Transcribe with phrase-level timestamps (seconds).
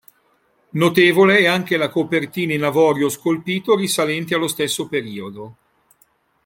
[0.71, 5.55] Notevole è anche la copertina in avorio scolpito risalente allo stesso periodo.